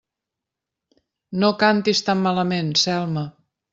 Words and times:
No 1.43 1.51
cantis 1.65 2.01
tan 2.07 2.27
malament, 2.29 2.73
Selma! 2.85 3.29